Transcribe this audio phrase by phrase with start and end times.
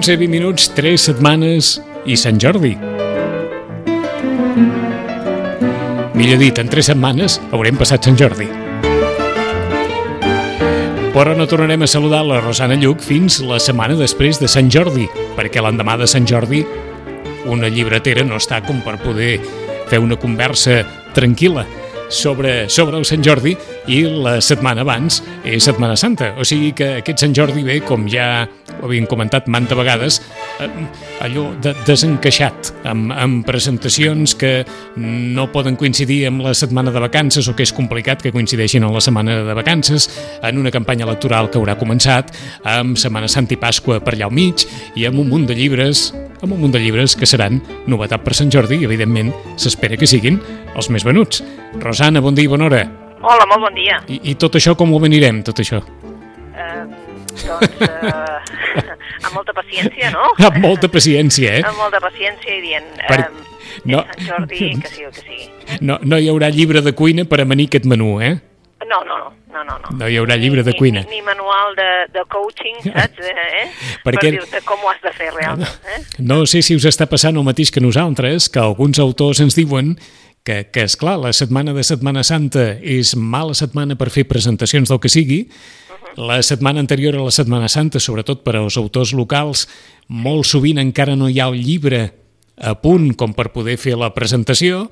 [0.00, 1.74] 11 20 minuts, 3 setmanes
[2.08, 2.70] i Sant Jordi.
[6.16, 8.46] Millor dit, en 3 setmanes haurem passat Sant Jordi.
[11.12, 15.04] Però no tornarem a saludar la Rosana Lluc fins la setmana després de Sant Jordi,
[15.36, 16.62] perquè l'endemà de Sant Jordi
[17.52, 19.34] una llibretera no està com per poder
[19.92, 20.80] fer una conversa
[21.12, 21.66] tranquil·la
[22.08, 23.52] sobre, sobre el Sant Jordi
[23.92, 26.34] i la setmana abans és Setmana Santa.
[26.40, 28.48] O sigui que aquest Sant Jordi ve, com ja
[28.80, 30.20] ho havíem comentat manta vegades,
[30.60, 30.68] eh,
[31.24, 34.64] allò de, desencaixat, amb, amb presentacions que
[34.96, 38.96] no poden coincidir amb la setmana de vacances o que és complicat que coincideixin amb
[38.96, 40.08] la setmana de vacances,
[40.42, 42.32] en una campanya electoral que haurà començat,
[42.64, 44.66] amb Setmana Santa i Pasqua per allà al mig
[44.96, 46.10] i amb un munt de llibres
[46.40, 47.60] amb un munt de llibres que seran
[47.90, 49.28] novetat per Sant Jordi i, evidentment,
[49.60, 50.40] s'espera que siguin
[50.72, 51.44] els més venuts.
[51.84, 52.84] Rosana, bon dia i bona hora.
[53.20, 54.00] Hola, molt bon dia.
[54.08, 55.82] I, i tot això com ho venirem, tot això?
[57.58, 60.30] Eh, doncs, eh, amb molta paciència, no?
[60.48, 61.64] Amb molta paciència, eh?
[61.66, 62.90] Amb molta paciència i dient...
[63.08, 63.46] Per- Eh,
[63.86, 64.00] no.
[64.02, 65.44] Sant Jordi, que sí o que sigui.
[65.86, 68.32] No, no hi haurà llibre de cuina per amanir aquest menú, eh?
[68.88, 69.76] No, no, no, no, no.
[69.84, 69.92] no.
[70.00, 71.04] No hi haurà llibre de cuina.
[71.06, 73.20] Ni, ni manual de, de coaching, saps?
[73.30, 73.68] Eh?
[74.04, 75.70] Perquè- Per dir-te com ho has de fer realment.
[75.94, 76.00] Eh?
[76.18, 79.94] No sé si us està passant el mateix que nosaltres, que alguns autors ens diuen
[80.42, 84.90] que, que és clar, la setmana de Setmana Santa és mala setmana per fer presentacions
[84.90, 85.44] del que sigui,
[86.16, 89.66] la setmana anterior a la Setmana Santa, sobretot per als autors locals,
[90.08, 92.08] molt sovint encara no hi ha el llibre
[92.60, 94.88] a punt com per poder fer la presentació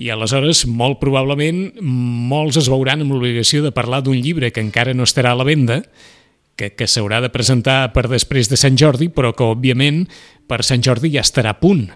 [0.00, 4.94] i aleshores, molt probablement, molts es veuran amb l'obligació de parlar d'un llibre que encara
[4.96, 5.82] no estarà a la venda,
[6.56, 10.06] que, que s'haurà de presentar per després de Sant Jordi, però que, òbviament,
[10.48, 11.90] per Sant Jordi ja estarà a punt.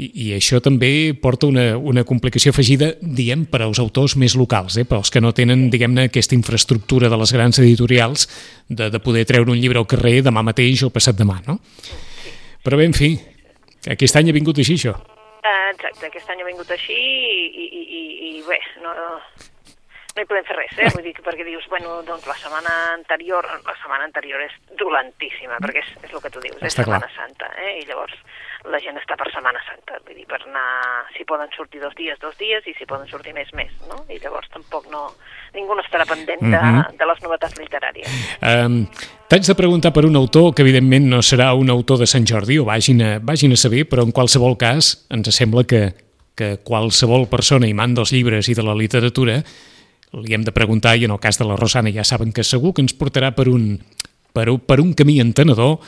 [0.00, 4.78] I, i això també porta una, una complicació afegida, diem, per als autors més locals,
[4.80, 4.86] eh?
[4.88, 8.28] per als que no tenen, diguem-ne, aquesta infraestructura de les grans editorials
[8.68, 11.58] de, de poder treure un llibre al carrer demà mateix o passat demà, no?
[12.64, 13.12] Però bé, en fi,
[13.92, 14.96] aquest any ha vingut així, això.
[15.40, 19.12] Eh, exacte, aquest any ha vingut així i, i, i, i, bé, no, no
[20.20, 20.88] hi podem fer res, eh?
[20.94, 25.60] Vull dir que perquè dius, bueno, doncs la setmana anterior, la setmana anterior és dolentíssima,
[25.64, 27.02] perquè és, és el que tu dius, és Està clar.
[27.04, 27.76] Setmana Santa, eh?
[27.80, 28.16] I llavors
[28.68, 32.18] la gent està per Setmana Santa, vull dir, per anar, si poden sortir dos dies,
[32.20, 34.02] dos dies, i si poden sortir més, més, no?
[34.12, 35.06] I llavors tampoc no,
[35.54, 36.98] ningú no estarà pendent de, Mhm.
[36.98, 38.10] de les novetats literàries.
[38.42, 38.86] Um,
[39.30, 42.58] T'haig de preguntar per un autor que evidentment no serà un autor de Sant Jordi,
[42.58, 45.94] o vagin a, vagin a saber, però en qualsevol cas ens sembla que,
[46.34, 49.38] que qualsevol persona imant dels llibres i de la literatura
[50.12, 52.74] li hem de preguntar, i en el cas de la Rosana ja saben que segur
[52.74, 53.78] que ens portarà per un,
[54.34, 55.78] per, un- per un camí entenedor,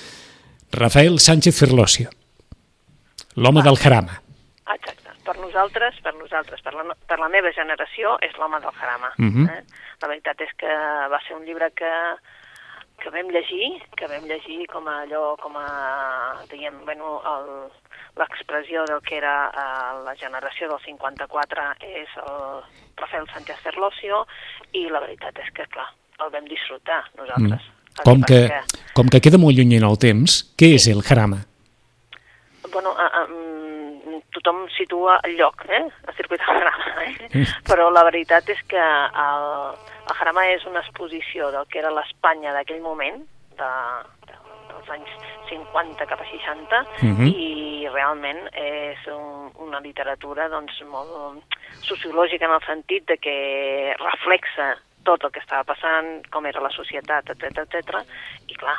[0.70, 2.08] Rafael Sánchez Ferlosio,
[3.36, 4.20] l'home del jarama.
[4.74, 5.10] Exacte.
[5.22, 9.12] Per nosaltres, per nosaltres, per la, per la meva generació, és l'home del Jarama.
[9.18, 9.46] Mhm.
[9.46, 9.62] eh?
[10.02, 10.72] La veritat és que
[11.12, 11.92] va ser un llibre que,
[12.98, 17.20] que vam llegir, que vam llegir com a allò, com a, diguem, bueno,
[18.18, 22.42] l'expressió del que era eh, la generació del 54 és el
[22.98, 24.24] Rafael Sánchez Ferlosio
[24.74, 25.86] i la veritat és que, clar,
[26.18, 27.70] el vam disfrutar nosaltres.
[27.92, 31.02] El Com que, passa com que queda molt lluny en el temps, què és el
[31.06, 31.44] jarama?
[32.72, 35.84] Bueno, a, a, mm, tothom situa el lloc, eh?
[36.08, 37.44] el circuit del Jarama, eh?
[37.68, 39.48] però la veritat és que el,
[40.08, 43.20] el Jarama és una exposició del que era l'Espanya d'aquell moment,
[43.58, 43.70] de,
[44.28, 44.38] de,
[44.72, 45.12] dels anys
[45.50, 47.26] 50 cap a 60, Mhm.
[47.28, 51.44] i realment és un, una literatura doncs, molt
[51.82, 56.70] sociològica en el sentit de que reflexa tot el que estava passant, com era la
[56.70, 58.04] societat, etc etc.
[58.48, 58.78] i clar,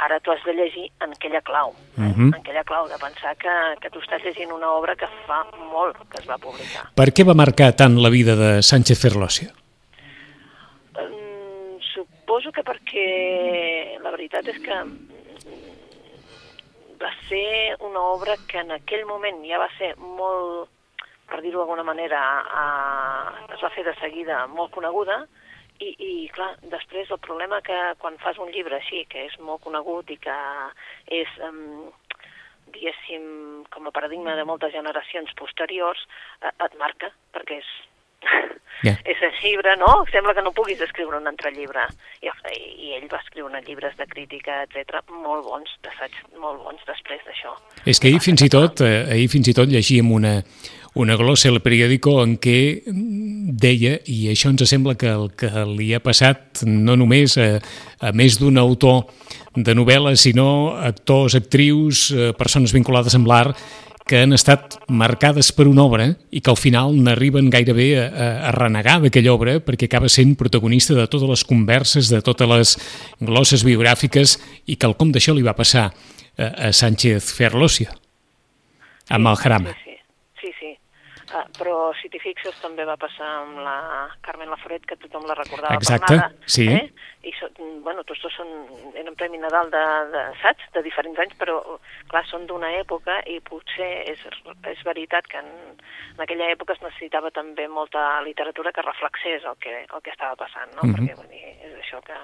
[0.00, 2.00] ara tu has de llegir en aquella clau, eh?
[2.00, 2.28] Mhm.
[2.28, 5.96] en aquella clau de pensar que, que tu estàs llegint una obra que fa molt
[6.08, 6.88] que es va publicar.
[6.96, 9.50] Per què va marcar tant la vida de Sánchez Ferlosio?
[10.96, 14.80] Mm, suposo que perquè la veritat és que
[17.00, 20.68] va ser una obra que en aquell moment ja va ser molt,
[21.28, 25.26] per dir-ho d'alguna manera, eh, es va fer de seguida molt coneguda
[25.80, 29.62] i, i clar, després el problema que quan fas un llibre així, que és molt
[29.64, 30.38] conegut i que
[31.20, 31.88] és, um,
[32.74, 33.24] diguéssim,
[33.72, 36.02] com a paradigma de moltes generacions posteriors,
[36.42, 37.70] eh, et marca, perquè és,
[38.84, 38.92] Ja.
[39.12, 40.04] és el llibre, no?
[40.12, 41.86] Sembla que no puguis escriure un altre llibre.
[42.20, 47.24] I, i ell va escriure llibres de crítica, etc molt bons, d'assaigs molt bons després
[47.24, 47.54] d'això.
[47.88, 50.36] És que ahir fins i tot, eh, ahir fins i tot llegíem una,
[51.00, 55.92] una glossa al periòdico en què deia, i això ens sembla que el que li
[55.96, 57.52] ha passat no només a,
[58.00, 59.06] a més d'un autor
[59.56, 63.56] de novel·les, sinó actors, actrius, persones vinculades amb l'art,
[64.10, 68.06] que han estat marcades per una obra i que al final n'arriben gairebé a,
[68.48, 72.72] a, renegar d'aquella obra perquè acaba sent protagonista de totes les converses, de totes les
[73.20, 77.94] glosses biogràfiques i que el com d'això li va passar a, a Sánchez Ferlosio,
[79.14, 79.76] amb el Jarama.
[79.76, 79.84] Sí, sí.
[79.84, 79.89] sí.
[81.30, 85.36] Uh, però si t'hi fixes també va passar amb la Carmen Laforet, que tothom la
[85.38, 86.32] recordava Exacte, per nada.
[86.46, 86.66] sí.
[86.66, 86.90] Eh?
[87.22, 87.46] I so,
[87.84, 88.48] bueno, tots dos són,
[88.96, 90.64] eren Premi Nadal de, de, saps?
[90.74, 91.58] de diferents anys, però
[92.08, 94.22] clar, són d'una època i potser és,
[94.72, 95.50] és veritat que en,
[96.16, 100.34] en aquella època es necessitava també molta literatura que reflexés el que, el que estava
[100.40, 100.88] passant, no?
[100.88, 100.96] Mhm.
[100.96, 102.16] Perquè vull dir, és això que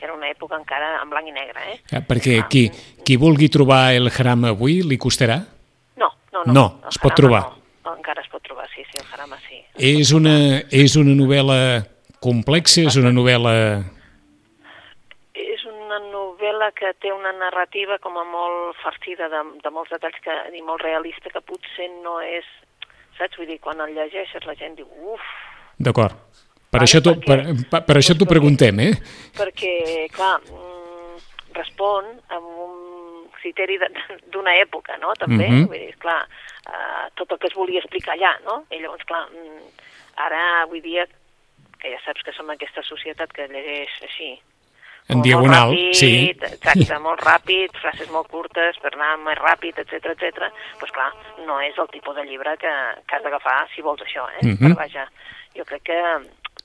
[0.00, 1.76] era una època encara en blanc i negre, eh?
[1.90, 2.68] Eh, Perquè qui,
[3.04, 5.42] qui vulgui trobar el Jarama avui li costarà?
[5.96, 6.52] No, no, no.
[6.54, 7.44] No, es pot Jarama trobar.
[7.50, 7.96] No.
[7.96, 9.60] Encara trobar, sí, sí, el Jarama sí.
[9.76, 10.36] És una,
[10.70, 11.58] és una novel·la
[12.22, 13.54] complexa, és una novel·la...
[15.36, 20.16] És una novel·la que té una narrativa com a molt farcida de, de molts detalls
[20.24, 22.46] que, i molt realista que potser no és...
[23.18, 23.36] Saps?
[23.40, 25.24] Vull dir, quan el llegeixes la gent diu uf,
[25.76, 26.16] D'acord.
[26.66, 27.38] Per, Vale, això t'ho- per,
[27.70, 28.92] per, per això t'ho preguntem, eh?
[29.36, 31.20] perquè, clar, mm,
[31.56, 32.74] respon amb un
[33.38, 33.76] criteri
[34.32, 35.46] d'una època, no?, també.
[35.48, 35.66] Mhm.
[35.70, 36.22] Vull dir, clar,
[36.66, 38.64] eh, tot el que es volia explicar allà, no?
[38.70, 39.86] I llavors, clar, mm,
[40.26, 41.06] ara, avui dia,
[41.80, 44.36] que ja saps que som aquesta societat que llegeix així,
[45.06, 46.54] En com diagonal, molt ràpid, sí.
[46.56, 50.48] Exacte, molt ràpid, frases molt curtes per anar més ràpid, etc etc.
[50.80, 51.12] Doncs clar,
[51.46, 52.72] no és el tipus de llibre que,
[53.06, 54.42] que has d'agafar si vols això, eh?
[54.42, 54.58] Mhm.
[54.64, 55.06] Però vaja,
[55.54, 56.00] jo crec que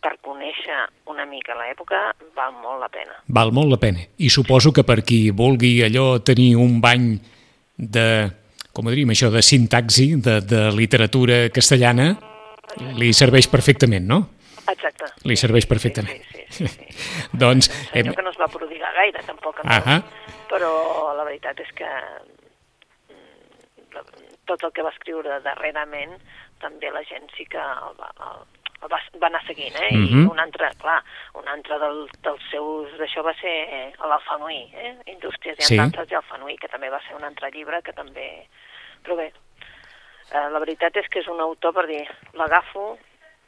[0.02, 3.20] per conèixer una mica l'època val molt la pena.
[3.30, 4.02] Val molt la pena.
[4.18, 7.12] I suposo que per qui vulgui allò tenir un bany
[7.78, 8.08] de,
[8.72, 12.14] com ho diríem això, de sintaxi, de, de literatura castellana,
[13.00, 14.22] li serveix perfectament, no?
[14.72, 15.10] Exacte.
[15.28, 16.22] Li serveix perfectament.
[16.32, 16.68] Sí, sí, sí.
[16.68, 17.28] sí, sí.
[17.44, 19.60] doncs, Un hem, que no es va prodigar gaire, tampoc.
[19.66, 20.00] Ahà.
[20.02, 20.72] tot, Però
[21.18, 21.90] la veritat és que
[23.12, 24.00] mm,
[24.52, 26.18] tot el que va escriure darrerament,
[26.64, 28.44] també la gent sí que el va, el
[28.90, 29.92] va, va anar seguint, eh?
[29.96, 30.24] Mhm.
[30.24, 31.00] I un altre, clar,
[31.38, 34.96] un altre del, dels seus d'això va ser eh, l'Alfanuí, eh?
[35.14, 35.78] Indústries i Sí.
[35.78, 38.48] Andances i Alfanuí, que també va ser un altre llibre que també...
[39.04, 39.32] Però bé,
[40.32, 42.98] eh, la veritat és que és un autor per dir, l'agafo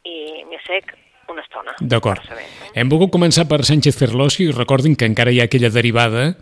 [0.03, 0.93] i m'hi assec
[1.29, 1.73] una estona.
[1.79, 2.19] D'acord.
[2.35, 2.45] eh?
[2.75, 6.33] Hem volgut començar per Sánchez Ferlosio i recordin que encara hi ha aquella derivada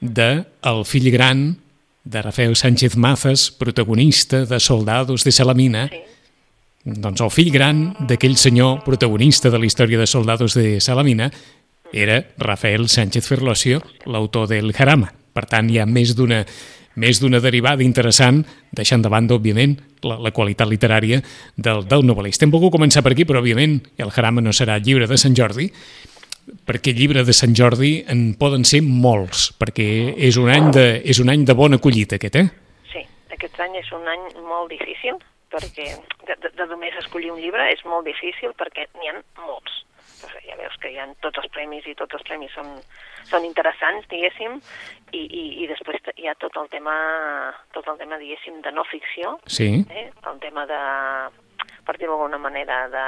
[0.00, 1.56] de el fill gran
[2.04, 6.02] de Rafael Sánchez Mazas, protagonista de Soldados de Salamina, Sí.
[6.84, 11.30] Doncs el fill gran d'aquell senyor protagonista de la història de Soldados de Salamina
[11.92, 15.10] era Rafael Sánchez Ferlosio, l'autor del Jarama.
[15.32, 16.44] Per tant, hi ha més d'una
[17.00, 18.42] més d'una derivada interessant,
[18.74, 21.20] deixant de banda, òbviament, la, la qualitat literària
[21.56, 22.44] del, del novel·lista.
[22.44, 25.70] Hem volgut començar per aquí, però, òbviament, el Jarama no serà llibre de Sant Jordi,
[26.66, 29.86] perquè llibre de Sant Jordi en poden ser molts, perquè
[30.18, 32.48] és un any de, és un any de bona collita, aquest, eh?
[32.92, 33.06] Sí,
[33.38, 35.86] aquest any és un any molt difícil, perquè
[36.26, 39.16] de, de, de només escollir un llibre és molt difícil perquè n'hi ha
[39.46, 39.84] molts.
[40.46, 42.74] Ja veus que hi ha tots els premis i tots els premis són,
[43.30, 44.58] són interessants, diguéssim,
[45.16, 46.92] i, i, i després hi ha tot el tema,
[47.72, 49.84] tot el tema, diguéssim, de no ficció, Sí.
[49.90, 50.10] eh?
[50.28, 50.80] el tema de,
[51.86, 53.06] per dir-ho d'alguna manera, de,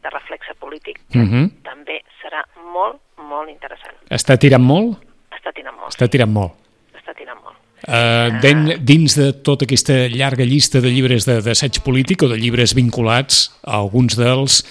[0.00, 1.62] de reflexe polític, que Mhm.
[1.62, 2.42] també serà
[2.72, 3.96] molt, molt interessant.
[4.10, 4.96] Està tirant molt?
[5.36, 6.54] Està tirant molt, Està tirant molt.
[6.96, 7.45] està tirant molt.
[7.84, 12.38] Uh, den, dins de tota aquesta llarga llista de llibres de- d'assaig polític o de
[12.40, 14.62] llibres vinculats a alguns dels,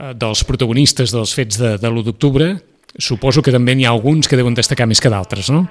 [0.00, 2.48] uh, dels protagonistes dels fets de, de l'1 d'octubre,
[2.98, 5.66] suposo que també n'hi ha alguns que deuen destacar més que d'altres, no?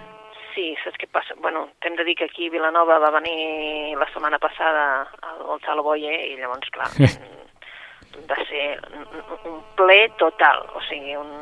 [0.53, 1.35] Sí, saps què passa?
[1.41, 5.83] Bueno, t'hem de dir que aquí a Vilanova va venir la setmana passada el Gonzalo
[5.83, 6.87] Boye i llavors, clar,
[8.29, 8.69] va ser
[9.49, 11.33] un, ple total, o sigui, un,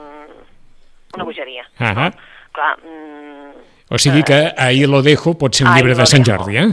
[1.20, 1.68] una bogeria.
[1.78, 2.10] Ahà.
[2.56, 6.26] Clar, mm, O sigui que Ahí lo dejo pot ser un Ahí llibre de Sant.
[6.26, 6.70] Jordi, eh?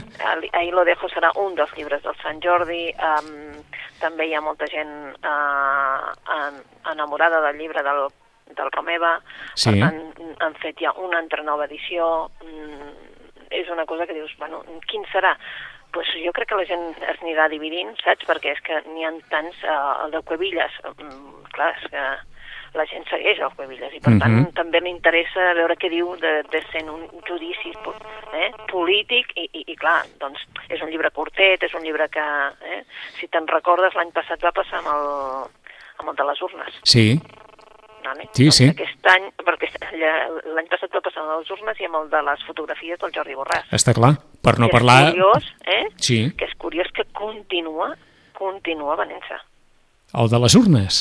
[0.53, 2.89] Ahí- lo dejo serà un dels llibres del Sant Jordi.
[2.97, 3.61] Um,
[4.01, 6.63] també hi ha molta gent uh, en,
[6.95, 8.07] enamorada del llibre del,
[8.57, 9.19] del Romeva.
[9.55, 9.71] Sí.
[9.71, 12.31] Per tant, han fet ja una altra nova edició.
[12.41, 12.89] Mm,
[13.53, 15.37] és una cosa que dius, bueno, quin serà?
[15.93, 18.25] pues jo crec que la gent es anirà dividint, saps?
[18.25, 22.05] Perquè és que n'hi ha tants, uh, el de Cuevillas, mm, clar, és que
[22.75, 24.53] la gent segueix el Cuevillas i per tant Mhm.
[24.57, 27.73] també m'interessa veure què diu de, de sent un judici
[28.33, 32.25] eh, polític i, i, i clar, doncs és un llibre curtet, és un llibre que,
[32.73, 32.85] eh,
[33.21, 35.07] si te'n recordes, l'any passat va passar amb el,
[36.01, 36.81] amb el de les urnes.
[36.85, 37.21] Sí,
[38.03, 38.25] Vale?
[38.35, 38.67] Sí, doncs sí.
[38.69, 39.69] Aquest any, perquè
[40.57, 43.37] l'any passat va passar amb les urnes i amb el de les fotografies del Jordi
[43.39, 43.69] Borràs.
[43.71, 44.17] està clar.
[44.43, 44.97] Per no Que parlar...
[45.05, 45.85] És curiós, eh?
[45.97, 47.93] Sí, Que és curiós que continua,
[48.35, 49.39] continua venent-se.
[50.19, 50.99] el de les urnes.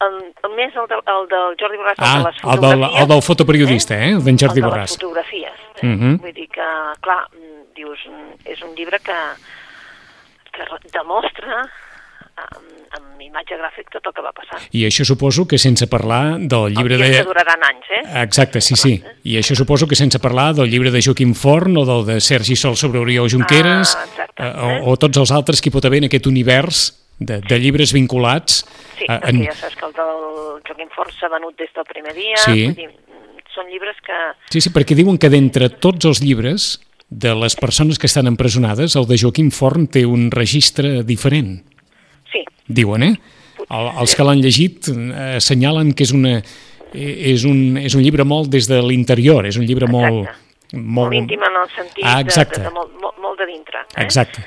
[0.00, 0.14] El,
[0.48, 3.02] el més el, de, el del Jordi Borràs, Ah, el de les el del, fotografies...
[3.02, 4.10] el del fotoperiodista, eh?
[4.16, 4.88] El d'en Jordi el de Borràs.
[4.88, 5.58] les fotografies.
[5.82, 5.86] Eh?
[5.86, 6.16] Mhm.
[6.22, 6.68] Vull dir que,
[7.04, 9.18] clar, mm, dius, mm, és un llibre que,
[10.56, 10.64] que
[10.94, 11.60] demostra
[12.40, 14.58] amb, amb imatge gràfic tot el que va passar.
[14.72, 17.10] I això suposo que sense parlar del llibre de...
[17.18, 18.22] que duraran anys, eh?
[18.22, 18.94] Exacte, sí, sí.
[19.24, 22.56] I això suposo que sense parlar del llibre de Joaquim Forn o del de Sergi
[22.56, 24.80] Sol sobre Oriol Junqueras Ah, exacte, eh, o, eh?
[24.86, 28.64] o tots els altres que hi pot haver en aquest univers de, de llibres vinculats.
[28.98, 30.26] Sí, eh, perquè ja saps que el del
[30.66, 32.36] Joaquim Fort s'ha venut des del primer dia.
[32.42, 32.66] Sí.
[32.66, 32.88] Vull dir,
[33.54, 34.18] són llibres que...
[34.54, 36.72] Sí, sí, perquè diuen que d'entre tots els llibres
[37.10, 41.58] de les persones que estan empresonades, el de Joaquim Forn té un registre diferent,
[42.30, 43.14] Sí, diuen, eh?
[43.66, 46.36] El, els que l'han llegit eh, assenyalen que és, una,
[46.94, 50.28] eh, és, un, és un llibre molt des de l'interior, és un llibre molt...
[50.30, 50.78] Exacte.
[50.98, 52.60] molt íntim en el sentit Ah, de, exacte.
[52.62, 53.82] de, de molt, molt, molt de dintre.
[53.96, 54.04] Eh?
[54.04, 54.46] Exacte.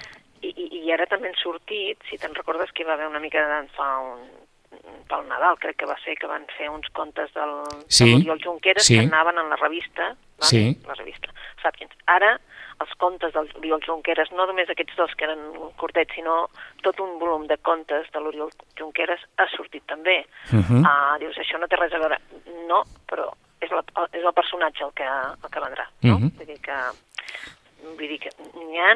[0.84, 3.60] I, ara també han sortit, si te'n recordes que hi va haver una mica de
[3.78, 4.24] fa un,
[5.10, 7.54] pel Nadal, crec que va ser, que van fer uns contes del,
[7.88, 8.98] Sí, de l'Oriol Junqueras sí.
[8.98, 10.50] que anaven en la revista, vale?
[10.50, 10.64] Sí.
[10.88, 11.30] la revista
[11.62, 11.94] Sapiens.
[12.12, 12.34] Ara,
[12.84, 15.46] els contes del l'Oriol Junqueras, no només aquests dos que eren
[15.80, 16.48] curtets, sinó
[16.84, 20.26] tot un volum de contes de l'Oriol Junqueras ha sortit també.
[20.52, 20.84] Uh -huh.
[20.86, 22.20] Ah, dius, això no té res a veure.
[22.68, 26.20] No, però és, la, és el personatge el que, el que vendrà, no?
[26.20, 26.32] Mhm.
[26.38, 26.78] Vull dir que
[27.84, 28.94] vull dir que n'hi ha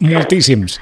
[0.00, 0.78] Moltíssims.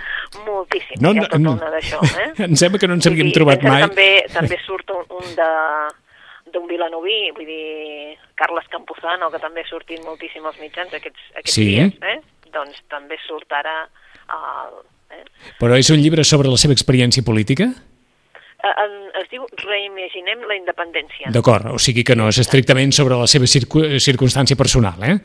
[0.47, 1.53] moltíssims, No, no, hi ha tota no.
[1.57, 2.29] una d'això, eh?
[2.49, 3.83] Em sembla que no ens havíem dir, trobat mai.
[3.89, 5.51] També, també surt un, un de
[6.51, 11.55] d'un vilanoví, vull dir, Carles Campuzano, que també ha sortit moltíssim als mitjans aquests, aquests
[11.55, 11.67] Sí.
[11.77, 12.19] dies, eh?
[12.51, 13.85] Doncs també surt ara
[14.35, 14.81] el,
[15.15, 15.23] eh?
[15.61, 17.69] Però és un llibre sobre la seva experiència política?
[18.61, 18.89] Eh,
[19.23, 21.31] Es diu Reimaginem la independència.
[21.31, 25.19] D'acord, o sigui que no és estrictament sobre la seva circu circumstància personal, eh?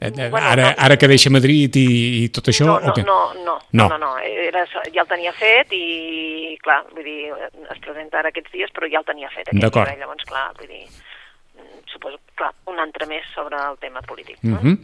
[0.00, 0.74] Eh, eh, Bueno, ara, no.
[0.78, 3.02] ara que deixa Madrid i, i tot això, no, o no, què?
[3.04, 3.88] no, no, No.
[3.88, 4.62] no, no, no, era,
[4.94, 7.32] ja el tenia fet i, clar, vull dir,
[7.72, 9.50] es presenta ara aquests dies, però ja el tenia fet.
[9.52, 9.90] D'acord.
[9.98, 10.84] Llavors, clar, vull dir,
[11.58, 14.38] mm, suposo, clar, un altre més sobre el tema polític.
[14.44, 14.60] Uh no?
[14.62, 14.78] -huh.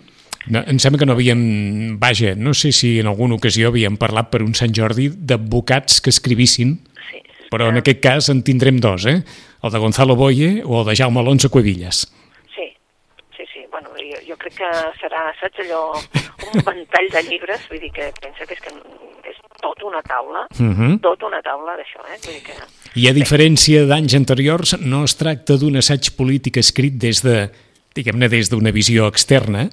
[0.48, 1.96] no, em sembla que no havíem...
[1.98, 6.10] Vaja, no sé si en alguna ocasió havíem parlat per un Sant Jordi d'advocats que
[6.10, 6.80] escrivissin,
[7.10, 9.22] Sí, però en que- aquest cas en tindrem dos, eh?
[9.62, 12.12] El de Gonzalo Boye o el de Jaume Alonso Cuevillas.
[12.54, 12.76] Sí,
[13.36, 14.70] sí, sí, bueno, jo, jo crec que
[15.00, 15.82] serà, saps, allò,
[16.52, 20.46] un ventall de llibres, vull dir que pensa que és, que és tot una taula,
[20.60, 21.00] Uh -huh.
[21.00, 22.18] tot una taula d'això, eh?
[22.24, 22.54] Vull dir que...
[22.94, 27.50] I a diferència d'anys anteriors, no es tracta d'un assaig polític escrit des de,
[27.94, 29.70] diguem-ne, des d'una visió externa,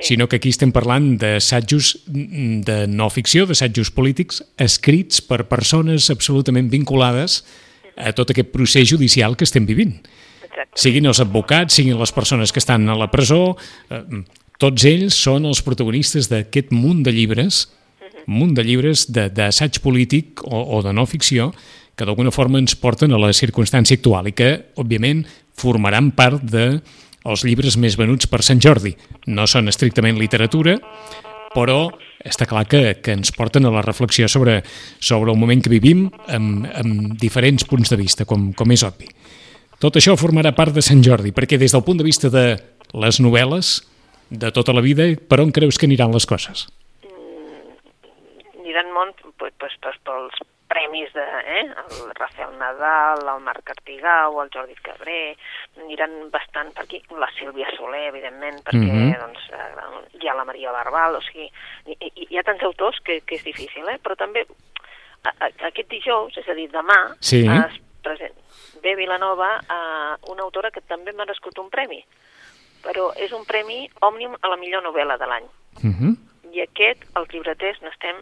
[0.00, 0.14] Sí.
[0.14, 6.10] sinó que aquí estem parlant d'assajos mm, de no ficció, d'assajos polítics escrits per persones
[6.10, 7.44] absolutament vinculades
[7.96, 10.00] a tot aquest procés judicial que estem vivint.
[10.52, 10.78] Exacte.
[10.84, 13.56] Siguin els advocats, siguin les persones que estan a la presó,
[13.90, 14.02] eh,
[14.60, 17.64] tots ells són els protagonistes d'aquest munt de llibres,
[18.28, 21.50] un munt de llibres de- d'assaig polític o, o de no ficció
[21.96, 25.24] que d'alguna forma ens porten a la circumstància actual i que, òbviament,
[25.58, 26.80] formaran part de
[27.24, 28.94] els llibres més venuts per Sant Jordi.
[29.26, 30.78] No són estrictament literatura,
[31.54, 31.90] però
[32.24, 34.62] està clar que, que ens porten a la reflexió sobre,
[35.00, 39.10] sobre el moment que vivim amb, amb diferents punts de vista, com, com és obvi.
[39.82, 42.44] Tot això formarà part de Sant Jordi, perquè des del punt de vista de
[42.94, 43.72] les novel·les,
[44.30, 46.68] de tota la vida, per on creus que aniran les coses?
[48.62, 50.36] aniran molt pues, pues, pues, pels
[50.70, 51.64] premis de eh?
[51.66, 55.34] el Rafael Nadal, el Marc Artigau, el Jordi Cabré,
[55.82, 59.18] aniran bastant per aquí, la Sílvia Soler, evidentment, perquè Mhm.
[59.20, 61.50] doncs, eh, hi ha la Maria Barbal, o sigui,
[61.90, 63.98] hi, hi ha tants autors que, que és difícil, eh?
[64.02, 64.46] però també
[65.24, 67.44] a, a, aquest dijous, és a dir, demà, Sí.
[67.46, 68.32] es present,
[68.82, 69.80] ve a Vilanova a
[70.28, 72.02] una autora que també ha merescut un premi,
[72.82, 75.48] però és un premi òmnium a la millor novel·la de l'any
[75.82, 76.16] Uh -huh.
[76.52, 78.16] i aquest, els llibreters, n'estem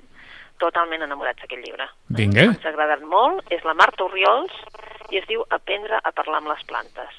[0.58, 1.88] totalment enamorats d'aquest llibre.
[2.08, 2.42] Vinga.
[2.42, 4.52] Ens ha agradat molt, és la Marta Oriols
[5.10, 7.12] i es diu Aprendre a parlar amb les plantes.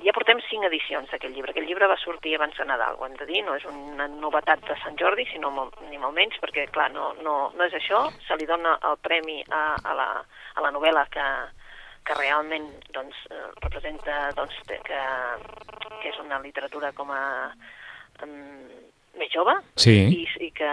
[0.00, 1.52] Ja portem cinc edicions d'aquest llibre.
[1.52, 4.62] Aquest llibre va sortir abans de Nadal, ho hem de dir, no és una novetat
[4.64, 8.06] de Sant Jordi, sinó molt, ni molt menys, perquè, clar, no, no, no és això.
[8.26, 11.26] Se li dona el premi a, a, la, a la novel·la que,
[12.06, 15.00] que realment doncs, eh, representa doncs, que,
[16.02, 17.22] que és una literatura com a
[18.24, 18.66] um,
[19.20, 19.94] més jove Sí.
[20.16, 20.70] i, i que,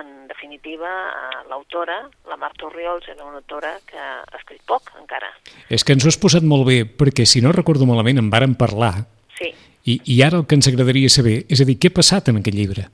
[0.00, 5.30] en definitiva, eh, l'autora, la Marta Oriols, era una autora que ha escrit poc, encara.
[5.68, 8.54] És que ens ho has posat molt bé, perquè si no recordo malament en vàrem
[8.58, 8.94] parlar,
[9.38, 9.52] Sí,
[9.86, 12.40] i, i ara el que ens agradaria saber és a dir, què ha passat amb
[12.40, 12.88] aquest llibre?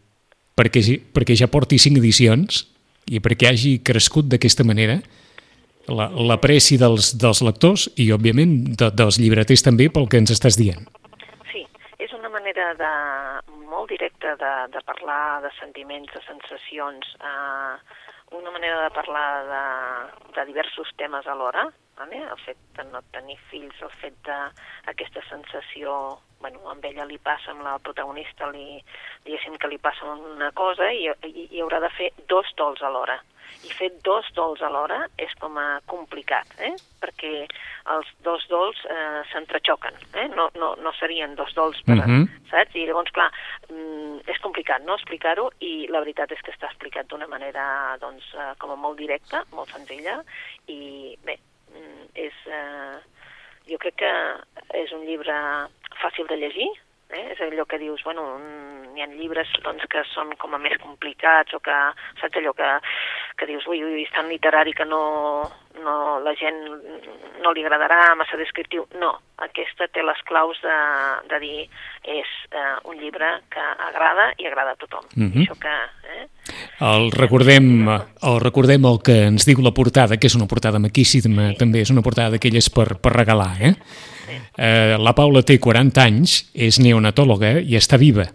[0.55, 0.83] Perquè,
[1.17, 2.67] perquè ja porti cinc edicions
[3.11, 5.01] i perquè hagi crescut d'aquesta manera
[5.89, 10.57] la- l'apreci dels, dels lectors i, òbviament, de, dels llibreters també pel que ens estàs
[10.61, 10.87] dient.
[11.53, 11.67] sí.
[11.99, 12.93] És una manera de,
[13.71, 17.77] molt directa de, de parlar de sentiments, de sensacions, eh,
[18.35, 19.65] una manera de parlar de,
[20.35, 22.17] de diversos temes alhora, vale?
[22.19, 27.53] el fet de no tenir fills, el fet d'aquesta sensació, bueno, amb ella li passa,
[27.53, 28.83] amb la protagonista li,
[29.25, 33.21] diguéssim que li passa una cosa i, i, i haurà de fer dos tols alhora.
[33.65, 36.73] I fer dos dols alhora és com a complicat, eh?
[37.01, 37.47] perquè
[37.95, 40.29] els dos dols eh, s'entrechoquen, eh?
[40.35, 42.23] no, no, no serien dos dols, per, uh Mhm.
[42.25, 42.51] -huh.
[42.51, 42.75] saps?
[42.75, 43.31] I llavors, clar,
[43.71, 48.25] mm, és complicat no explicar-ho i la veritat és que està explicat d'una manera doncs,
[48.35, 50.23] eh, com a molt directa, molt senzilla
[50.67, 51.39] i bé,
[51.75, 52.99] mm, és, eh,
[53.71, 54.13] jo crec que
[54.75, 55.35] és un llibre
[56.03, 56.69] fàcil de llegir,
[57.11, 57.33] eh?
[57.33, 60.77] és allò que dius, bueno, mm, hi ha llibres doncs, que són com a més
[60.83, 61.77] complicats o que,
[62.21, 62.71] saps allò que,
[63.39, 65.03] que dius, ui, ui, és tan literari que no,
[65.83, 66.61] no, la gent
[67.43, 68.87] no li agradarà, massa descriptiu.
[69.01, 70.79] No, aquesta té les claus de,
[71.33, 71.61] de dir
[72.15, 75.07] és eh, un llibre que agrada i agrada a tothom.
[75.17, 75.43] Mhm.
[75.43, 75.77] I això que...
[76.15, 76.27] Eh?
[76.85, 81.53] El recordem, el recordem el que ens diu la portada, que és una portada maquíssima,
[81.53, 81.61] sí.
[81.61, 83.75] també és una portada d'aquelles per, per regalar, eh?
[84.57, 88.29] Eh, la Paula té 40 anys, és neonatòloga i està viva.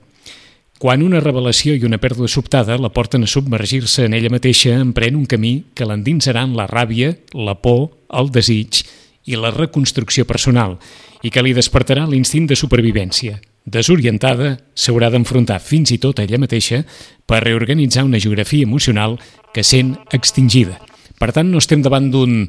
[0.79, 5.17] Quan una revelació i una pèrdua sobtada la porten a submergir-se en ella mateixa, emprèn
[5.19, 8.85] un camí que l'endinsarà en la ràbia, la por, el desig
[9.27, 10.77] i la reconstrucció personal
[11.19, 13.41] i que li despertarà l'instint de supervivència.
[13.67, 16.85] Desorientada, s'haurà d'enfrontar fins i tot a ella mateixa
[17.27, 19.17] per reorganitzar una geografia emocional
[19.53, 20.79] que sent extingida.
[21.19, 22.47] Per tant, no estem davant d'un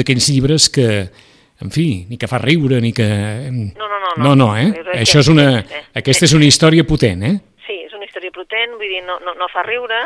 [0.00, 1.12] d'aquells llibres que,
[1.62, 3.06] en fi, ni que fa riure, ni que...
[3.06, 4.12] No, no, no.
[4.22, 4.68] No, no, eh?
[4.74, 5.48] Jo crec Això és una...
[5.62, 7.34] eh, Aquesta és una història potent, eh?
[7.66, 10.02] Sí, és una història potent, vull dir, no, no, no fa riure,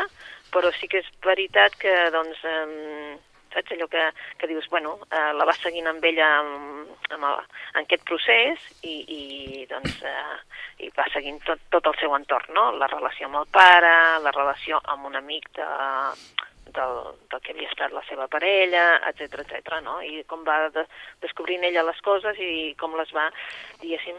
[0.53, 3.17] però sí que és veritat que, doncs, eh,
[3.53, 4.03] saps allò que,
[4.37, 7.39] que dius, bueno, eh, la vas seguint amb ella amb, amb el,
[7.75, 12.53] en aquest procés i, i doncs, eh, i va seguint tot, tot el seu entorn,
[12.55, 12.69] no?
[12.77, 15.67] La relació amb el pare, la relació amb un amic de,
[16.75, 16.97] del,
[17.31, 19.79] del que havia estat la seva parella, etc etc.
[19.83, 19.99] no?
[20.01, 20.85] I com va de,
[21.21, 23.29] descobrint ella les coses i com les va,
[23.81, 24.17] diguéssim,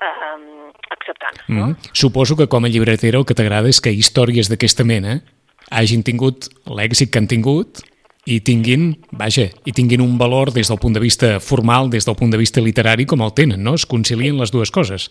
[0.00, 1.36] eh, acceptant.
[1.48, 1.66] Mm No?
[1.68, 1.76] -hmm.
[1.92, 5.22] Suposo que com a llibretera el que t'agrada és que històries d'aquesta mena
[5.70, 7.80] hagin tingut l'èxit que han tingut
[8.24, 12.16] i tinguin, vaja, i tinguin un valor des del punt de vista formal, des del
[12.16, 13.74] punt de vista literari, com el tenen, no?
[13.74, 15.08] Es concilien les dues coses.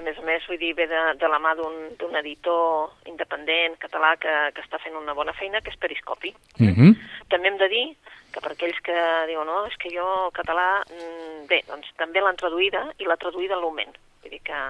[0.00, 4.14] A més a més, vull dir, ve de, de la mà d'un editor independent català
[4.16, 6.32] que, que està fent una bona feina, que és Periscopi.
[6.58, 6.94] Mm -hmm.
[7.28, 7.86] També hem de dir
[8.32, 8.96] que per aquells que
[9.28, 13.16] diuen, no, és que jo el català, mm, bé, doncs també l'han traduïda i l'ha
[13.16, 13.92] traduïda a l'Ument.
[14.22, 14.60] Vull dir que,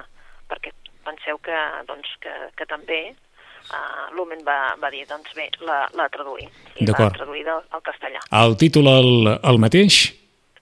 [0.49, 0.71] perquè
[1.05, 6.09] penseu que, doncs, que, que també uh, l'Ument va, va dir, doncs bé, la, la
[6.09, 6.49] traduïm.
[6.75, 7.15] I D'acord.
[7.15, 8.19] traduïda al, al castellà.
[8.43, 10.20] El títol el, el mateix?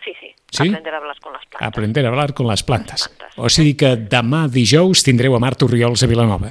[0.09, 0.67] Sí, sí, Sí?
[0.69, 1.67] aprender a hablar con las plantas.
[1.67, 3.07] Aprender a hablar con les plantes.
[3.09, 3.37] Plantes.
[3.37, 6.49] O sigui que demà dijous tindreu a Marta Oriols a Vilanova.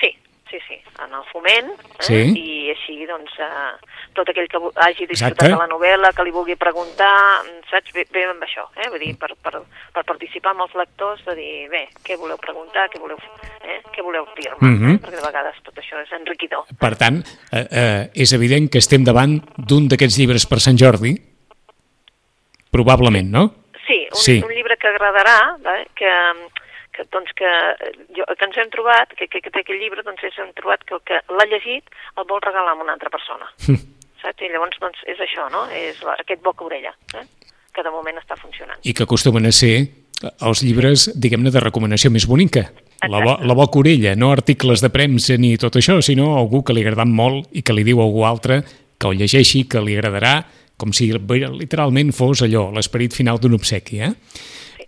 [0.00, 0.08] Sí,
[0.50, 2.00] sí, sí, en el foment, eh?
[2.00, 2.20] Sí.
[2.32, 3.74] i així, doncs, eh,
[4.16, 5.50] tot aquell que hagi disfrutat Exacte.
[5.52, 7.12] de la novel·la, que li vulgui preguntar,
[7.44, 8.88] mm, saps, ve, ve amb això, eh?
[8.88, 9.60] vull dir, per, per,
[9.92, 13.18] per participar amb els lectors, de dir, bé, què voleu preguntar, què voleu,
[13.60, 13.82] eh?
[13.92, 14.90] què voleu dir-me, Mhm.
[14.94, 14.98] eh?
[15.04, 16.64] perquè de vegades tot això és enriquidor.
[16.80, 17.20] Per tant,
[17.52, 21.14] eh, eh, és evident que estem davant d'un d'aquests llibres per Sant Jordi,
[22.74, 23.44] probablement, no?
[23.86, 24.36] Sí, un, Sí.
[24.42, 25.38] un llibre que agradarà,
[25.76, 25.86] eh?
[25.94, 26.10] que,
[26.94, 27.50] que, doncs, que,
[28.16, 30.84] jo, que ens hem trobat, que, que, que té aquest llibre, doncs és, hem trobat
[30.88, 31.84] que el que l'ha llegit
[32.16, 33.50] el vol regalar a una altra persona.
[34.24, 34.40] Saps?
[34.40, 35.66] I llavors doncs, és això, no?
[35.76, 37.26] És la, aquest boca-orella, eh?
[37.74, 38.78] que de moment està funcionant.
[38.86, 42.68] I que acostumen a ser eh, els llibres, diguem-ne, de recomanació més bonica.
[43.04, 46.72] La, bo, la boca orella, no articles de premsa ni tot això, sinó algú que
[46.72, 48.62] li agradat molt i que li diu a algú altre
[48.96, 50.38] que el llegeixi, que li agradarà,
[50.84, 54.02] com si literalment fos allò, l'esperit final d'un obsequi.
[54.04, 54.12] Eh?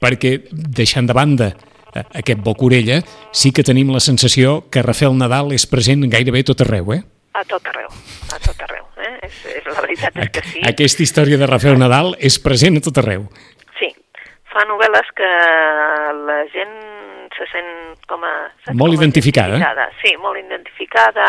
[0.02, 3.00] Perquè, deixant de banda eh, aquest boca orella,
[3.32, 7.00] sí que tenim la sensació que Rafael Nadal és present gairebé tot arreu, eh?
[7.37, 7.88] A tot arreu,
[8.32, 8.85] a tot arreu.
[9.00, 9.14] Eh?
[9.28, 10.64] És, és, la veritat és que sí.
[10.68, 13.24] Aquesta història de Rafael Nadal és present a tot arreu.
[13.80, 13.88] Sí,
[14.52, 15.32] fa novel·les que
[16.28, 16.76] la gent
[17.37, 18.33] se sent com a...
[18.72, 19.59] Molt Com a identificada.
[20.03, 21.27] Sí, molt identificada,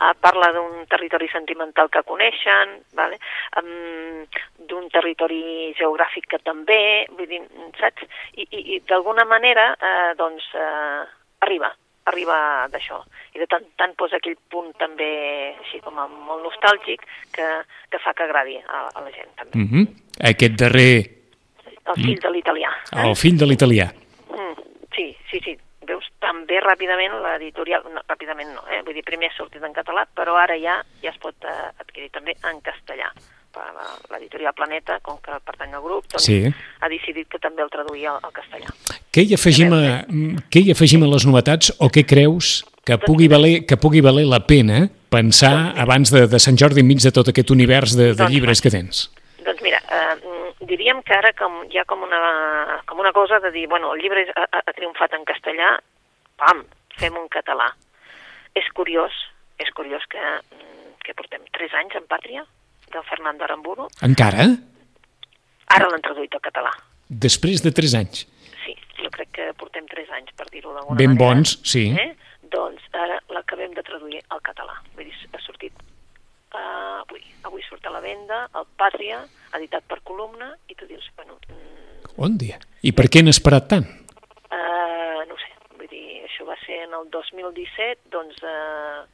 [0.00, 3.18] uh, parla d'un territori sentimental que coneixen, vale?
[3.60, 4.24] um,
[4.68, 7.42] d'un territori geogràfic que també, vull dir,
[7.80, 8.06] saps?
[8.36, 11.04] I, i, i d'alguna manera, uh, doncs, uh,
[11.40, 11.70] arriba,
[12.08, 13.02] arriba d'això.
[13.34, 15.08] I de tant, tant posa aquell punt també
[15.60, 17.48] així com a molt nostàlgic que,
[17.92, 19.58] que fa que agradi a, a la gent també.
[19.58, 19.86] Mm -hmm.
[20.32, 21.18] Aquest darrer,
[21.88, 22.70] El fill de l'italià.
[22.92, 23.08] eh?
[23.08, 23.86] el fill de l'italià.
[24.30, 24.54] Mm,
[24.98, 25.56] sí, sí, sí.
[25.88, 28.82] Veus, també ràpidament l'editorial, no, ràpidament no, eh?
[28.84, 32.10] vull dir, primer ha sortit en català, però ara ja ja es pot eh, adquirir
[32.12, 33.08] també en castellà.
[34.12, 36.36] L'editorial Planeta, com que pertany al grup, doncs Sí.
[36.46, 38.68] ha decidit que també el traduïa al, al castellà.
[39.10, 39.80] Què hi afegim a,
[40.52, 44.26] què hi afegim a les novetats o què creus que pugui valer, que pugui valer
[44.28, 48.18] la pena pensar abans de, de Sant Jordi enmig de tot aquest univers de, de
[48.20, 49.08] Doncs llibres que tens?
[49.42, 50.14] Doncs mira, eh,
[50.68, 52.20] diríem que ara com, hi ha com una,
[52.86, 55.72] com una cosa de dir, bueno, el llibre ha, ha triomfat en castellà,
[56.40, 56.64] pam,
[57.00, 57.70] fem un català.
[58.58, 59.14] És curiós,
[59.58, 62.44] és curiós que, mm, que portem 3 anys en Pàtria,
[62.92, 63.88] del Fernando Aramburu.
[64.02, 64.48] Encara?
[65.76, 66.72] Ara l'han traduït al català.
[67.08, 68.24] Després de 3 anys.
[68.64, 71.24] Sí, jo crec que portem 3 anys, per dir-ho d'alguna Ben manera.
[71.24, 71.90] bons, sí.
[71.92, 72.14] Eh?
[72.48, 74.78] Doncs ara l'acabem de traduir al català.
[74.96, 75.72] Vull dir, ha sortit
[76.54, 77.22] uh, avui.
[77.48, 79.22] Avui surt a la venda, el Pàtria,
[79.58, 82.58] editat per columna, i tu dius, bueno, mm, Bon dia.
[82.82, 83.86] I per què han esperat tant?
[84.50, 89.04] uh, no sé, vull dir, això va ser en el 2017, doncs, uh,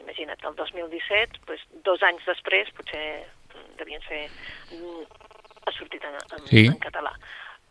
[0.00, 3.06] imagina't, el 2017, doncs, dos anys després, potser
[3.54, 4.22] mm, devien ser...
[4.72, 5.04] mm,
[5.66, 6.66] ha sortit en, en, Sí.
[6.70, 7.10] en català.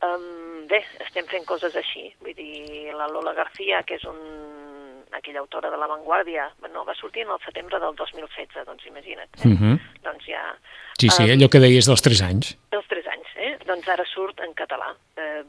[0.03, 4.17] Um, bé, estem fent coses així, vull dir, la Lola García, que és un,
[5.17, 9.29] aquella autora de l'avantguàrdia, no, va sortir en el setembre del 2016, doncs imagina't.
[9.41, 9.47] Eh?
[9.47, 9.79] Mhm.
[10.03, 10.43] Doncs ja...
[10.95, 12.55] Sí, sí, um, allò que deies dels 3 anys.
[12.71, 13.57] dels 3 anys, eh?
[13.67, 14.93] Doncs ara surt en català.
[15.19, 15.43] Eh,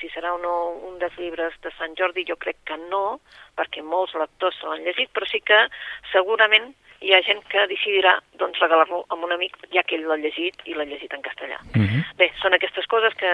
[0.00, 0.54] si serà o no
[0.88, 3.20] un dels llibres de Sant Jordi, jo crec que no,
[3.58, 5.66] perquè molts lectors se l'han llegit, però sí que
[6.12, 10.18] segurament hi ha gent que decidirà doncs, regalar-lo a un amic, ja que ell l'ha
[10.20, 11.60] llegit i l'ha llegit en castellà.
[11.74, 12.02] Mhm.
[12.20, 13.30] Bé, són aquestes coses que,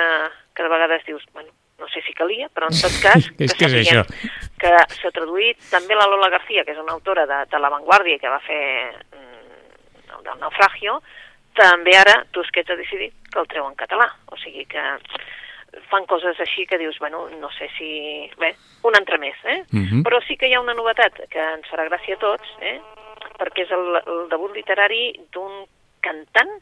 [0.55, 3.29] que de vegades dius, bueno, no sé si calia, però en tot cas...
[3.37, 4.03] Que és sapiguem això.
[4.61, 8.33] Que s'ha traduït també la Lola García, que és una autora de, de l'avantguàrdia que
[8.33, 11.01] va fer mm, el del naufragio,
[11.57, 14.09] també ara Tusquets ha decidit que el treu en català.
[14.33, 14.83] O sigui que
[15.91, 17.91] fan coses així que dius, bueno, no sé si...
[18.41, 18.55] Bé,
[18.89, 19.63] un altre més, eh?
[19.73, 20.05] Mhm.
[20.07, 22.79] Però sí que hi ha una novetat que ens farà gràcia a tots, eh?
[23.37, 25.65] perquè és el, el debut literari d'un
[26.05, 26.53] cantant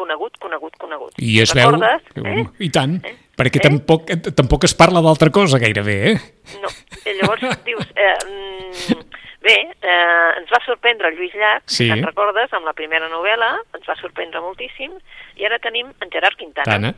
[0.00, 1.14] conegut, conegut, conegut.
[1.20, 1.70] I es veu...
[1.76, 2.08] Recordes?
[2.24, 2.44] Eh?
[2.66, 3.14] I tant, Eh?
[3.40, 3.66] perquè Eh?
[3.68, 6.18] tampoc, eh, tampoc es parla d'altra cosa gairebé, eh?
[6.64, 6.72] No,
[7.04, 9.06] i llavors dius, eh, mm,
[9.44, 11.88] bé, eh, ens va sorprendre el Lluís Llach, Sí.
[11.88, 14.92] te'n recordes, amb la primera novel·la, ens va sorprendre moltíssim,
[15.40, 16.70] i ara tenim en Gerard Quintana.
[16.92, 16.94] Tana.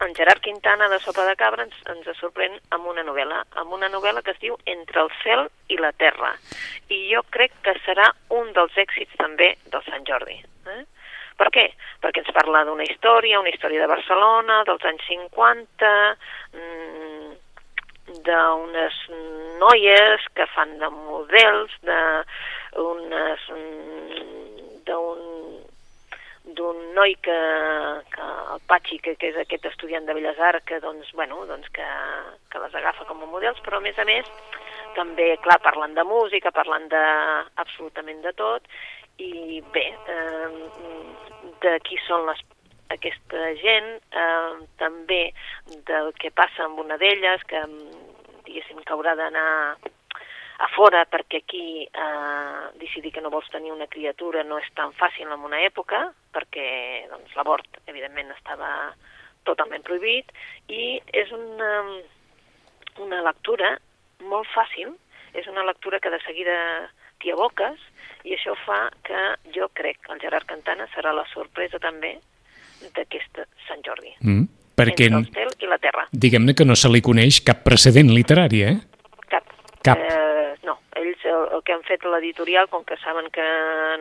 [0.00, 3.90] En Gerard Quintana de Sopa de Cabra ens, ens sorprèn amb una novel·la, amb una
[3.92, 6.30] novel·la que es diu Entre el cel i la terra.
[6.88, 10.38] I jo crec que serà un dels èxits també del Sant Jordi.
[10.72, 10.78] Eh?
[11.40, 11.66] Per què?
[12.04, 15.92] Perquè ens parla d'una història, una història de Barcelona, dels anys 50,
[16.52, 17.30] mm,
[18.26, 18.98] d'unes
[19.62, 23.50] noies que fan de models, d'unes...
[23.56, 24.30] mm,
[24.88, 25.28] d'un
[26.50, 27.36] d'un noi que,
[28.10, 28.24] que
[28.54, 31.86] el Patxi, que, que és aquest estudiant de Belles Arts, que, doncs, bueno, doncs que,
[32.50, 34.26] que les agafa com a models, però a més a més
[34.96, 37.02] també, clar, parlant de música, parlant de
[37.62, 38.66] absolutament de tot,
[39.20, 40.48] i bé, eh,
[41.62, 42.40] de qui són les
[42.90, 45.22] aquesta gent, eh, també
[45.86, 47.62] del que passa amb una d'elles, que
[48.46, 49.76] diguéssim que haurà d'anar
[50.60, 54.92] a fora perquè aquí eh, decidir que no vols tenir una criatura no és tan
[54.98, 56.02] fàcil en una època,
[56.34, 56.66] perquè
[57.12, 58.70] doncs, l'abort evidentment estava
[59.48, 60.32] totalment prohibit,
[60.68, 61.70] i és una,
[63.00, 63.76] una lectura
[64.28, 64.92] molt fàcil,
[65.32, 66.56] és una lectura que de seguida
[67.20, 67.32] t'hi
[68.24, 69.20] i això fa que
[69.54, 72.18] jo crec que el Gerard Cantana serà la sorpresa també
[72.96, 74.12] d'aquest Sant Jordi.
[74.20, 74.48] Mm.
[74.80, 76.06] Perquè, Entre el cel i la terra.
[76.12, 78.76] diguem-ne que no se li coneix cap precedent literari, eh?
[79.28, 79.44] Cap.
[79.84, 79.98] Cap.
[79.98, 80.29] Eh,
[80.70, 83.46] no, ells el, el que han fet a l'editorial, com que saben que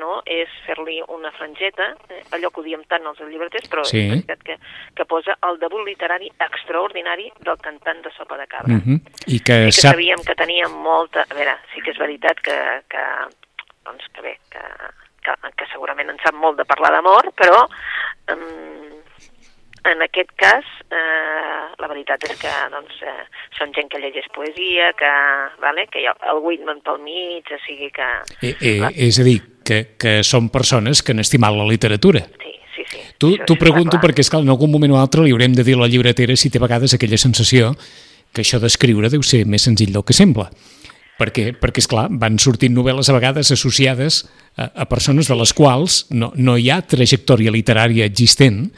[0.01, 4.03] no, és fer-li una frangeta, eh, allò que ho diem tant els llibreters, però Sí.
[4.05, 4.57] és veritat que,
[4.95, 8.73] que posa el debut literari extraordinari del cantant de Sopa de Cabra.
[8.77, 8.99] Mm -hmm.
[9.27, 9.93] I que Sí que sap...
[9.93, 11.25] sabíem que tenia molta...
[11.29, 12.57] A veure, sí que és veritat que,
[12.89, 13.03] que
[13.85, 14.63] doncs que bé, que,
[15.23, 17.65] que, que segurament en sap molt de parlar d'amor, però
[18.33, 18.88] um,
[19.87, 23.25] en aquest cas eh, la veritat és que doncs, eh,
[23.57, 25.11] són gent que llegeix poesia, que,
[25.63, 28.09] vale, que hi ha el Whitman pel mig, o sigui que...
[28.41, 32.25] Eh, eh, és a dir, que, que són persones que han estimat la literatura.
[32.41, 33.03] Sí, sí, sí.
[33.21, 34.07] Tu, t'ho pregunto clar.
[34.07, 36.51] perquè, esclar, en algun moment o altre li haurem de dir a la llibretera si
[36.51, 37.73] té a vegades aquella sensació
[38.33, 40.49] que això d'escriure deu ser més senzill del que sembla.
[41.19, 44.21] Perquè, perquè esclar, van sortint novel·les a vegades associades
[44.55, 48.69] a, a persones de les quals no, no hi ha trajectòria literària existent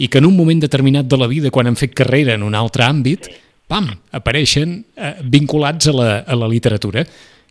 [0.00, 2.56] i que en un moment determinat de la vida, quan han fet carrera en un
[2.56, 3.28] altre àmbit,
[3.68, 7.04] pam, apareixen eh, vinculats a la, a la literatura.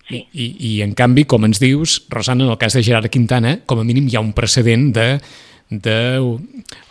[0.10, 3.60] I, i, I, en canvi, com ens dius, Rosana, en el cas de Gerard Quintana,
[3.70, 5.06] com a mínim hi ha un precedent de,
[5.70, 6.00] de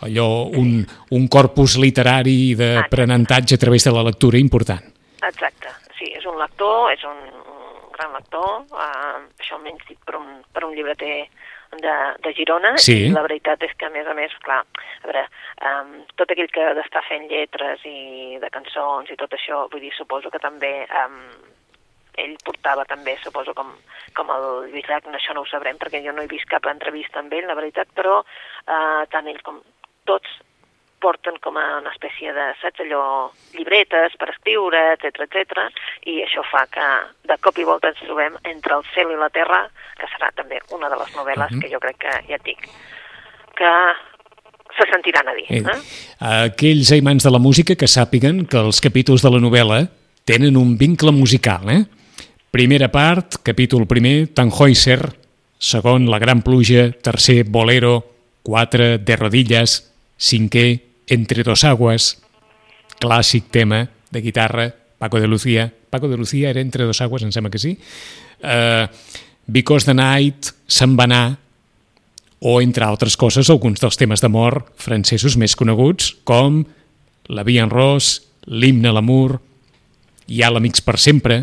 [0.07, 4.87] allò, un, un corpus literari d'aprenentatge a través de la lectura important.
[5.27, 10.15] Exacte, sí, és un lector, és un, un gran lector, eh, això almenys dit per
[10.21, 11.25] un, per un llibreter
[11.77, 13.05] de, de Girona, Sí.
[13.07, 14.63] i la veritat és que, a més a més, clar,
[15.03, 15.25] a veure,
[15.69, 19.93] um, tot aquell que està fent lletres i de cançons i tot això, vull dir,
[19.95, 21.21] suposo que també um,
[22.19, 23.71] ell portava també, suposo, com,
[24.17, 27.19] com el Lluís Llach, això no ho sabrem, perquè jo no he vist cap entrevista
[27.19, 29.61] amb ell, la veritat, però uh, tant ell com
[30.09, 30.27] tots
[31.01, 35.65] porten com a una espècie de, saps, allò, llibretes per escriure, etc etc.
[36.11, 36.87] i això fa que
[37.29, 39.63] de cop i volta ens trobem entre el cel i la terra,
[39.99, 41.61] que serà també una de les novel·les uh -huh.
[41.61, 42.69] que jo crec que, ja et dic,
[43.55, 43.73] que
[44.77, 45.47] se sentiran a dir.
[45.49, 45.63] Eh?
[45.63, 45.79] Eh?
[46.19, 49.87] Aquells aimants de la música que sàpiguen que els capítols de la novel·la
[50.25, 51.85] tenen un vincle musical, eh?
[52.51, 55.13] Primera part, capítol primer, Tannhäuser,
[55.59, 58.05] segon, La gran pluja, tercer, Bolero,
[58.41, 62.19] quatre, De rodillas, cinquè, Entre dos aguas,
[63.01, 64.69] clàssic tema de guitarra,
[64.99, 65.73] Paco de Lucía.
[65.89, 67.77] Paco de Lucía era Entre dos aguas, em sembla que sí.
[68.43, 68.85] Uh,
[69.47, 71.39] Because the Night, Se'n va anar,
[72.39, 76.61] o, entre altres coses, alguns dels temes d'amor francesos més coneguts, com
[77.27, 79.39] La Via en Ros, l'himne a l'amor,
[80.29, 81.41] Hi ha l'Amics per sempre,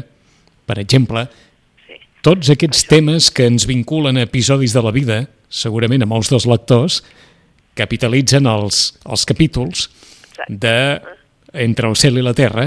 [0.67, 1.25] per exemple.
[2.23, 6.47] Tots aquests temes que ens vinculen a episodis de la vida, segurament a molts dels
[6.47, 7.01] lectors,
[7.77, 9.91] capitalitzen els, els capítols
[10.49, 10.77] de
[11.57, 12.67] Entre el cel i la terra,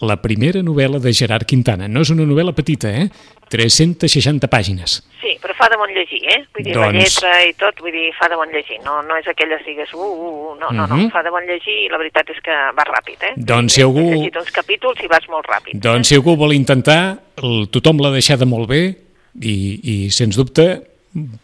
[0.00, 1.88] la primera novel·la de Gerard Quintana.
[1.88, 3.08] No és una novel·la petita, eh?
[3.50, 5.00] 360 pàgines.
[5.20, 6.38] Sí, però fa de bon llegir, eh?
[6.54, 6.86] Vull dir, doncs...
[6.86, 8.78] la lletra i tot, vull dir, fa de bon llegir.
[8.86, 10.88] No, no és aquelles, digues, uh, uh, uh, no, no, uh -huh.
[10.88, 11.10] no, mhm.
[11.10, 13.32] fa de bon llegir i la veritat és que va ràpid, eh?
[13.36, 14.06] Doncs si algú...
[14.06, 15.74] Has llegit uns capítols i vas molt ràpid.
[15.74, 16.08] Doncs eh?
[16.08, 18.96] si algú vol intentar, el, tothom l'ha deixada molt bé
[19.42, 20.82] i, i, sens dubte,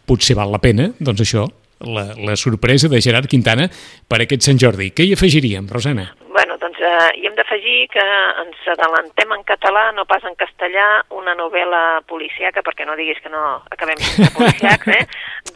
[0.05, 1.47] potser val la pena, doncs això,
[1.79, 3.67] la, la sorpresa de Gerard Quintana
[4.07, 4.91] per aquest Sant Jordi.
[4.95, 6.07] Què hi afegiríem, Rosana?
[6.33, 8.03] Bueno, doncs eh, hi hem d'afegir que
[8.43, 10.87] ens adelantem en català, no pas en castellà,
[11.17, 15.03] una novel·la policiaca, perquè no diguis que no acabem sense policiacs, eh?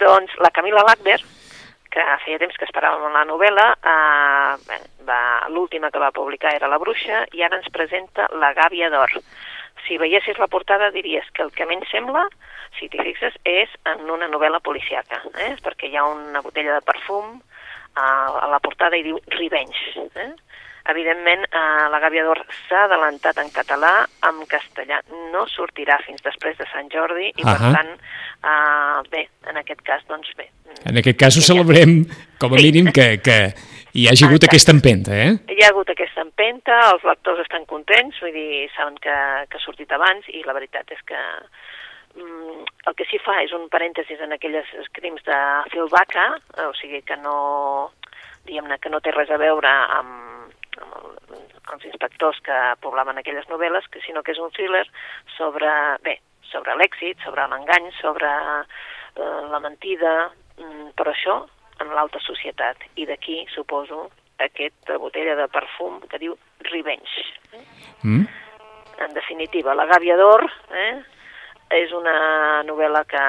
[0.02, 1.26] doncs la Camila Lackberg,
[1.92, 4.82] que feia temps que esperàvem la novel·la, eh,
[5.52, 9.20] l'última que va publicar era La bruixa, i ara ens presenta La gàbia d'or.
[9.92, 12.22] Si veiessis la portada diries que el que menys sembla
[12.78, 15.58] si t'hi fixes, és en una novel·la policiaca, eh?
[15.60, 17.34] perquè hi ha una botella de perfum
[18.00, 18.06] a,
[18.40, 20.06] a la portada i diu Revenge.
[20.16, 20.30] Eh?
[20.94, 23.92] Evidentment, eh, la Gàbia d'Or s'ha adelantat en català,
[24.30, 25.02] en castellà
[25.34, 27.58] no sortirà fins després de Sant Jordi i, uh -huh.
[27.60, 30.48] per tant, eh, bé, en aquest cas, doncs bé.
[30.88, 32.06] En aquest cas ho celebrem,
[32.40, 33.54] com a mínim, que, que
[33.94, 34.52] hi hagi hagut Exacte.
[34.52, 35.32] aquesta empenta, eh?
[35.52, 39.16] Hi ha hagut aquesta empenta, els lectors estan contents, vull dir, saben que,
[39.52, 41.20] que ha sortit abans i la veritat és que
[42.16, 45.40] mm, el que sí fa és un parèntesis en aquelles crims de
[45.74, 47.92] Phil Baca, eh, o sigui que no,
[48.48, 53.48] diguem-ne, que no té res a veure amb, amb el, els inspectors que poblaven aquelles
[53.52, 54.86] novel·les, que, sinó que és un thriller
[55.38, 55.72] sobre,
[56.08, 56.20] bé,
[56.52, 61.42] sobre l'èxit, sobre l'engany, sobre eh, la mentida, mm, però això
[61.82, 62.86] en l'alta societat.
[62.96, 64.10] I d'aquí, suposo,
[64.42, 66.38] aquesta botella de perfum que diu
[66.70, 67.26] Revenge.
[68.04, 68.26] Mm.
[69.02, 70.46] En definitiva, la gàbia d'or,
[70.78, 70.96] eh,
[71.82, 73.26] és una novel·la que,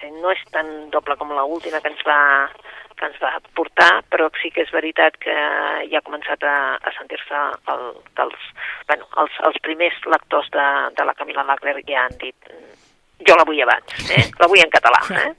[0.00, 2.20] que no és tan doble com la última que ens va
[2.94, 5.34] que ens va portar, però sí que és veritat que
[5.90, 7.40] ja ha començat a, a sentir-se
[7.72, 7.82] el,
[8.20, 8.44] dels,
[8.86, 12.54] bueno, els, els primers lectors de, de la Camila Lackler ja han dit
[13.22, 14.26] jo la vull abans, eh?
[14.40, 15.00] la vull en català.
[15.14, 15.32] Eh?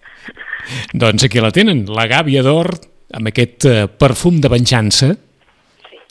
[0.94, 2.72] doncs aquí la tenen, la gàbia d'or,
[3.16, 5.14] amb aquest eh, perfum de venjança,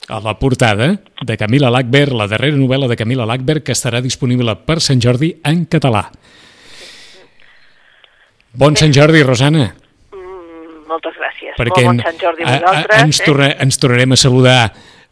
[0.08, 4.52] a la portada de Camila Lackberg, la darrera novel·la de Camila Lackberg, que estarà disponible
[4.66, 6.04] per Sant Jordi en català.
[8.54, 9.70] Bon Sant Jordi, Rosana.
[10.12, 11.56] Mm, moltes gràcies.
[11.56, 13.00] Perquè Molt bon Sant Jordi a vosaltres.
[13.00, 13.24] Ens, eh?
[13.24, 14.58] torna, ens tornarem a saludar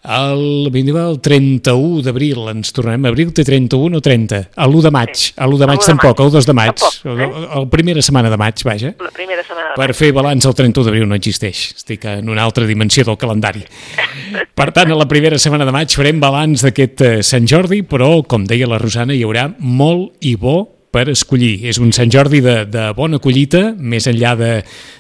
[0.03, 3.05] el, el 31 d'abril, ens tornem.
[3.07, 4.41] Abril té 31 o 30?
[4.67, 5.13] L'1 de maig.
[5.15, 5.31] Sí.
[5.39, 6.75] L'1 de maig tampoc, el 2 de maig.
[6.75, 7.29] Tampoc, eh?
[7.61, 8.93] el, primera setmana de maig, vaja.
[8.99, 9.79] La primera setmana de maig.
[9.85, 11.63] Per fer balanç el 31 d'abril no existeix.
[11.79, 13.63] Estic en una altra dimensió del calendari.
[14.59, 18.17] per tant, a la primera setmana de maig farem balanç d'aquest eh, Sant Jordi, però,
[18.27, 21.61] com deia la Rosana, hi haurà molt i bo per escollir.
[21.71, 24.53] És un Sant Jordi de, de bona collita, més enllà de,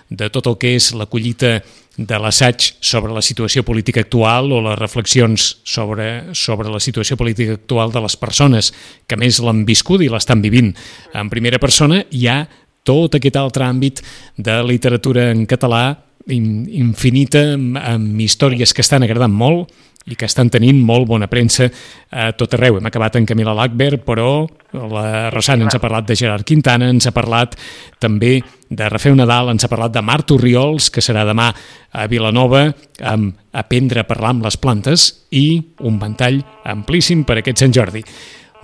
[0.08, 1.58] de tot el que és la collita
[1.96, 7.58] de l'assaig sobre la situació política actual o les reflexions sobre, sobre la situació política
[7.58, 8.72] actual de les persones
[9.06, 10.72] que més l'han viscut i l'estan vivint.
[11.12, 12.40] En primera persona, hi ha
[12.82, 14.00] tot aquest altre àmbit
[14.36, 15.84] de literatura en català
[16.32, 19.72] infinita, amb, amb històries que estan agradant molt
[20.06, 21.68] i que estan tenint molt bona premsa
[22.10, 22.78] a tot arreu.
[22.78, 27.06] Hem acabat en Camila Lackberg, però la Rosana ens ha parlat de Gerard Quintana, ens
[27.06, 27.54] ha parlat
[28.02, 28.40] també
[28.72, 31.50] de Rafael Nadal, ens ha parlat de Marta Oriols, que serà demà
[31.92, 32.66] a Vilanova,
[33.00, 35.02] amb Aprendre a parlar amb les plantes
[35.36, 38.00] i un ventall amplíssim per aquest Sant Jordi.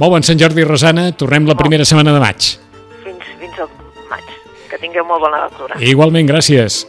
[0.00, 1.10] Molt bon Sant Jordi, Rosana.
[1.12, 2.54] Tornem la primera setmana de maig.
[3.04, 3.68] Fins, fins al
[4.08, 4.32] maig.
[4.70, 5.76] Que tingueu molt bona lectura.
[5.84, 6.86] Igualment, gràcies.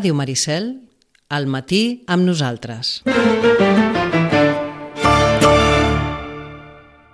[0.00, 0.68] Ràdio Maricel,
[1.28, 3.02] al matí amb nosaltres.